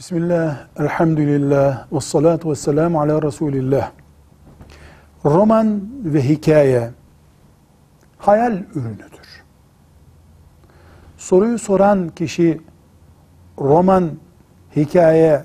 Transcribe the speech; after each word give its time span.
Bismillah, 0.00 0.66
elhamdülillah, 0.78 1.92
ve 1.92 2.00
salatu 2.00 2.50
ve 2.50 2.54
selamu 2.54 3.00
ala 3.00 3.22
Resulillah. 3.22 3.90
Roman 5.24 5.80
ve 6.04 6.28
hikaye 6.28 6.90
hayal 8.18 8.52
ürünüdür. 8.74 9.42
Soruyu 11.16 11.58
soran 11.58 12.08
kişi 12.08 12.60
roman, 13.58 14.10
hikaye 14.76 15.44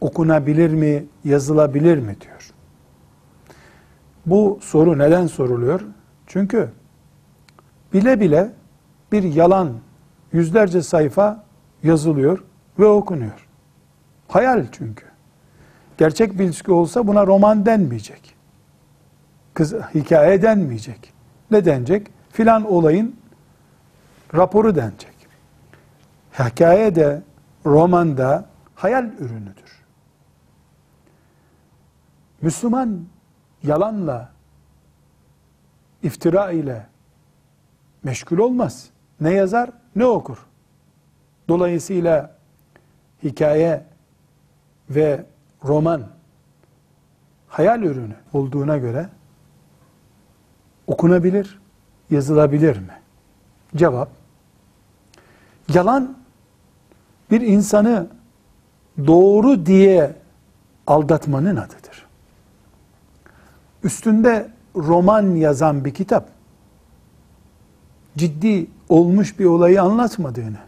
okunabilir 0.00 0.70
mi, 0.70 1.06
yazılabilir 1.24 1.98
mi 1.98 2.16
diyor. 2.20 2.50
Bu 4.26 4.58
soru 4.62 4.98
neden 4.98 5.26
soruluyor? 5.26 5.80
Çünkü 6.26 6.68
bile 7.92 8.20
bile 8.20 8.52
bir 9.12 9.22
yalan 9.22 9.72
yüzlerce 10.32 10.82
sayfa 10.82 11.44
yazılıyor 11.82 12.44
ve 12.78 12.86
okunuyor. 12.86 13.45
Hayal 14.28 14.66
çünkü. 14.72 15.06
Gerçek 15.98 16.38
bir 16.38 16.44
ilişki 16.44 16.72
olsa 16.72 17.06
buna 17.06 17.26
roman 17.26 17.66
denmeyecek. 17.66 18.34
Kız 19.54 19.74
hikaye 19.94 20.42
denmeyecek. 20.42 21.12
Ne 21.50 21.64
denecek? 21.64 22.06
Filan 22.32 22.72
olayın 22.72 23.16
raporu 24.34 24.74
denecek. 24.74 25.16
Hikaye 26.38 26.94
de 26.94 27.22
romanda 27.66 28.46
hayal 28.74 29.04
ürünüdür. 29.18 29.84
Müslüman 32.42 33.04
yalanla, 33.62 34.32
iftira 36.02 36.50
ile 36.50 36.86
meşgul 38.02 38.38
olmaz. 38.38 38.90
Ne 39.20 39.30
yazar 39.30 39.70
ne 39.96 40.04
okur. 40.06 40.46
Dolayısıyla 41.48 42.36
hikaye 43.22 43.84
ve 44.90 45.24
roman 45.64 46.02
hayal 47.48 47.82
ürünü 47.82 48.14
olduğuna 48.32 48.76
göre 48.76 49.08
okunabilir, 50.86 51.58
yazılabilir 52.10 52.78
mi? 52.78 53.00
Cevap, 53.76 54.08
yalan 55.74 56.16
bir 57.30 57.40
insanı 57.40 58.06
doğru 59.06 59.66
diye 59.66 60.16
aldatmanın 60.86 61.56
adıdır. 61.56 62.06
Üstünde 63.84 64.50
roman 64.76 65.34
yazan 65.34 65.84
bir 65.84 65.94
kitap, 65.94 66.28
ciddi 68.16 68.66
olmuş 68.88 69.38
bir 69.38 69.44
olayı 69.44 69.82
anlatmadığını, 69.82 70.58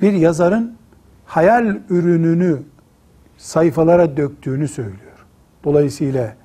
bir 0.00 0.12
yazarın 0.12 0.76
hayal 1.26 1.76
ürününü 1.90 2.62
sayfalara 3.38 4.16
döktüğünü 4.16 4.68
söylüyor. 4.68 5.26
Dolayısıyla 5.64 6.36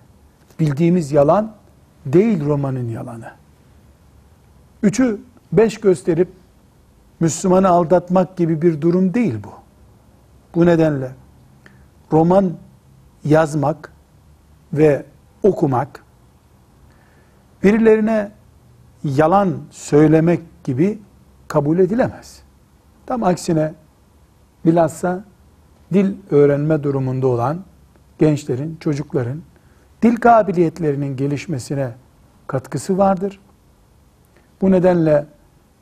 bildiğimiz 0.59 1.11
yalan 1.11 1.51
değil 2.05 2.45
romanın 2.45 2.89
yalanı. 2.89 3.31
Üçü 4.83 5.21
beş 5.51 5.79
gösterip 5.79 6.29
Müslümanı 7.19 7.69
aldatmak 7.69 8.37
gibi 8.37 8.61
bir 8.61 8.81
durum 8.81 9.13
değil 9.13 9.35
bu. 9.43 9.51
Bu 10.55 10.65
nedenle 10.65 11.11
roman 12.11 12.53
yazmak 13.23 13.93
ve 14.73 15.05
okumak 15.43 16.03
birilerine 17.63 18.31
yalan 19.03 19.57
söylemek 19.71 20.63
gibi 20.63 20.99
kabul 21.47 21.79
edilemez. 21.79 22.41
Tam 23.05 23.23
aksine 23.23 23.73
bilhassa 24.65 25.23
dil 25.93 26.13
öğrenme 26.31 26.83
durumunda 26.83 27.27
olan 27.27 27.63
gençlerin, 28.19 28.77
çocukların 28.79 29.41
dil 30.01 30.15
kabiliyetlerinin 30.15 31.15
gelişmesine 31.15 31.91
katkısı 32.47 32.97
vardır. 32.97 33.39
Bu 34.61 34.71
nedenle 34.71 35.25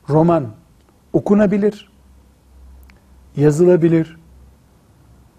roman 0.08 0.46
okunabilir, 1.12 1.92
yazılabilir. 3.36 4.18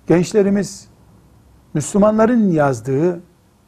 Gençlerimiz 0.08 0.88
Müslümanların 1.74 2.52
yazdığı 2.52 3.22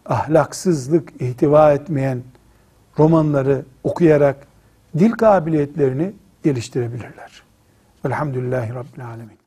ahlaksızlık 0.05 1.21
ihtiva 1.21 1.73
etmeyen 1.73 2.23
romanları 2.99 3.65
okuyarak 3.83 4.47
dil 4.97 5.11
kabiliyetlerini 5.11 6.13
geliştirebilirler. 6.43 7.43
Velhamdülillahi 8.05 8.73
Rabbil 8.73 9.05
Alemin. 9.05 9.40